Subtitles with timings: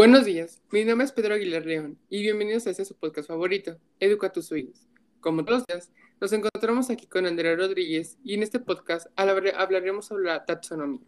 [0.00, 3.76] Buenos días, mi nombre es Pedro Aguilar León y bienvenidos a este su podcast favorito,
[3.98, 4.88] Educa tus oídos.
[5.20, 5.92] Como todos los días,
[6.22, 11.02] nos encontramos aquí con Andrea Rodríguez y en este podcast hablaremos sobre la taxonomía.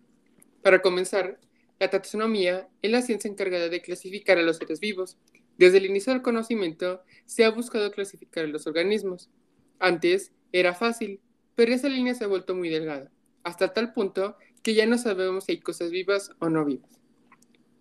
[0.60, 1.40] Para comenzar,
[1.80, 5.16] la taxonomía es la ciencia encargada de clasificar a los seres vivos.
[5.56, 9.30] Desde el inicio del conocimiento se ha buscado clasificar a los organismos.
[9.78, 11.22] Antes era fácil,
[11.54, 13.10] pero esa línea se ha vuelto muy delgada,
[13.42, 17.01] hasta tal punto que ya no sabemos si hay cosas vivas o no vivas.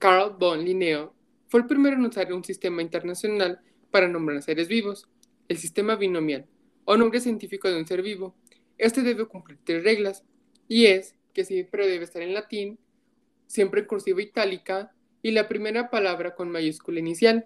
[0.01, 1.13] Carl von Linneo
[1.47, 3.61] fue el primero en usar un sistema internacional
[3.91, 5.07] para nombrar seres vivos,
[5.47, 6.47] el sistema binomial,
[6.85, 8.35] o nombre científico de un ser vivo.
[8.79, 10.23] Este debe cumplir tres reglas,
[10.67, 12.79] y es que siempre debe estar en latín,
[13.45, 17.45] siempre en cursiva itálica, y la primera palabra con mayúscula inicial.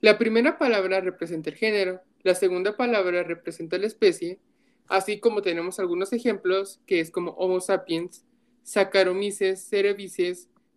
[0.00, 4.38] La primera palabra representa el género, la segunda palabra representa la especie,
[4.86, 8.24] así como tenemos algunos ejemplos, que es como Homo sapiens,
[8.62, 10.36] Saccharomyces cerevisiae,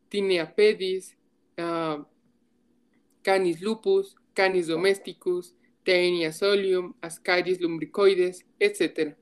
[0.09, 1.17] Tinea pedis,
[1.57, 2.05] ah,
[3.21, 9.15] Canis lupus, Canis domesticus, Taenia solium, Ascaris lumbricoides, etc.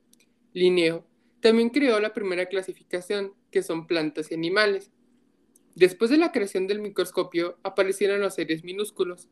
[0.54, 1.06] Linneo
[1.40, 4.92] también creó la primera clasificación, que son plantas y animales.
[5.76, 9.30] Después de la creación del microscopio, aparecieron los seres minúsculos.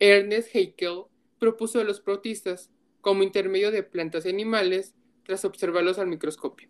[0.00, 1.04] Ernest Haeckel
[1.38, 6.68] propuso a los protistas como intermedio de plantas y animales tras observarlos al microscopio.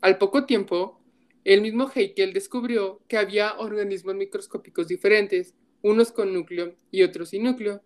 [0.00, 1.00] Al poco tiempo,
[1.44, 7.44] el mismo Haeckel descubrió que había organismos microscópicos diferentes, unos con núcleo y otros sin
[7.44, 7.82] núcleo.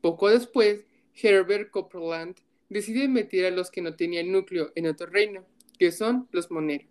[0.00, 2.36] Poco después, Herbert Copeland
[2.70, 5.44] decide meter a los que no tenían núcleo en otro reino,
[5.78, 6.86] que son los Monera.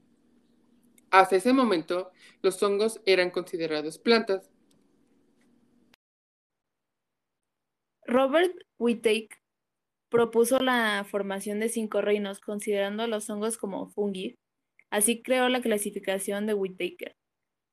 [1.09, 2.11] Hasta ese momento,
[2.43, 4.51] los hongos eran considerados plantas.
[8.05, 9.39] Robert Whittaker
[10.09, 14.35] propuso la formación de cinco reinos, considerando a los hongos como fungi,
[14.91, 17.15] Así creó la clasificación de Whittaker.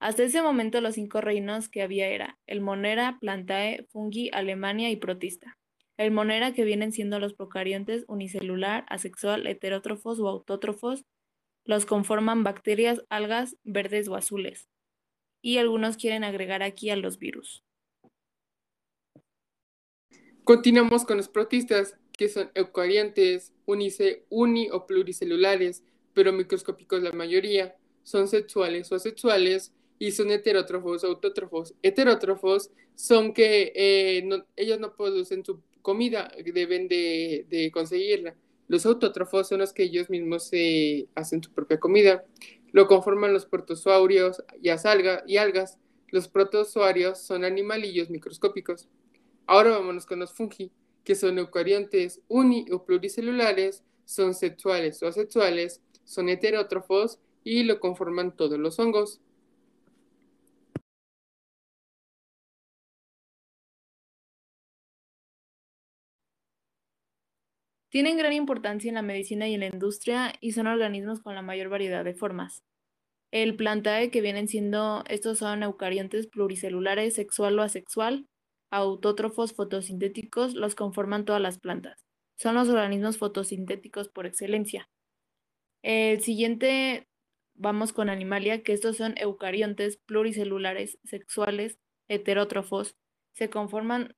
[0.00, 4.96] Hasta ese momento los cinco reinos que había era el Monera, Plantae, Fungi, Alemania y
[4.96, 5.58] Protista.
[5.96, 11.04] El Monera que vienen siendo los procariontes unicelular, asexual, heterótrofos o autótrofos,
[11.64, 14.68] los conforman bacterias, algas, verdes o azules.
[15.42, 17.64] Y algunos quieren agregar aquí a los virus.
[20.44, 24.24] Continuamos con los protistas, que son eucariontes, unice,
[26.18, 31.76] pero microscópicos la mayoría, son sexuales o asexuales y son heterótrofos o autótrofos.
[31.80, 38.34] Heterótrofos son que eh, ellos no producen su comida, deben de, conseguirla.
[38.66, 42.24] Los autótrofos son los que ellos mismos se hacen su propia comida.
[42.72, 44.70] Lo conforman los protozoarios y,
[45.32, 45.78] y algas.
[46.08, 48.88] Los protozoarios son animalillos microscópicos.
[49.46, 50.72] Ahora vámonos con los fungi,
[51.04, 58.34] que son eucariontes uni o pluricelulares, son sexuales o asexuales, son heterótrofos y lo conforman
[58.34, 59.20] todos los hongos.
[67.90, 71.42] Tienen gran importancia en la medicina y en la industria y son organismos con la
[71.42, 72.62] mayor variedad de formas.
[73.30, 78.26] El plantae, que vienen siendo, estos son eucariontes pluricelulares, sexual o asexual,
[78.70, 82.04] autótrofos fotosintéticos, los conforman todas las plantas.
[82.36, 84.88] Son los organismos fotosintéticos por excelencia.
[85.82, 87.08] El siguiente,
[87.54, 91.78] vamos con Animalia, que estos son eucariontes pluricelulares sexuales
[92.08, 92.96] heterótrofos.
[93.32, 94.16] Se conforman,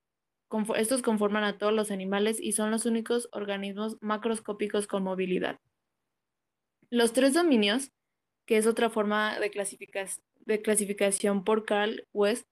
[0.75, 5.59] estos conforman a todos los animales y son los únicos organismos macroscópicos con movilidad.
[6.89, 7.91] Los tres dominios,
[8.45, 9.51] que es otra forma de,
[10.45, 12.47] de clasificación por Carl West,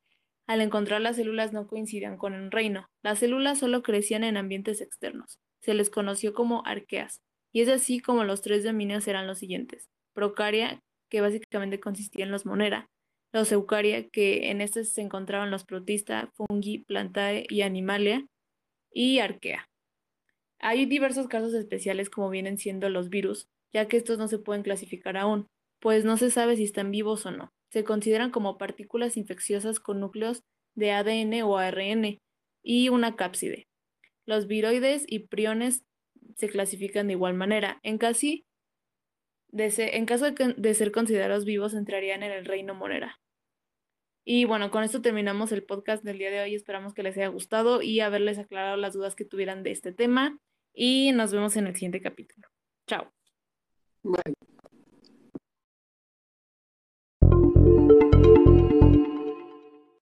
[0.47, 2.89] al encontrar las células no coincidían con el reino.
[3.03, 5.39] Las células solo crecían en ambientes externos.
[5.61, 7.21] Se les conoció como arqueas.
[7.51, 9.89] Y es así como los tres dominios eran los siguientes.
[10.13, 10.79] Procaria,
[11.09, 12.87] que básicamente consistía en los monera.
[13.31, 18.25] Los eucaria, que en estos se encontraban los protista, fungi, plantae y animalia.
[18.91, 19.67] Y arquea.
[20.59, 24.63] Hay diversos casos especiales como vienen siendo los virus, ya que estos no se pueden
[24.63, 25.47] clasificar aún,
[25.79, 27.49] pues no se sabe si están vivos o no.
[27.71, 30.41] Se consideran como partículas infecciosas con núcleos
[30.75, 32.17] de ADN o ARN
[32.63, 33.67] y una cápside.
[34.25, 35.83] Los viroides y priones
[36.35, 37.79] se clasifican de igual manera.
[37.83, 38.45] En, casi
[39.49, 43.19] de en caso de, ser considerados vivos, entrarían en el reino monera.
[44.25, 46.55] Y bueno, con esto terminamos el podcast del día de hoy.
[46.55, 50.37] Esperamos que les haya gustado y haberles aclarado las dudas que tuvieran de este tema.
[50.73, 52.47] Y nos vemos en el siguiente capítulo.
[52.85, 53.11] Chao.
[54.03, 54.49] Bye.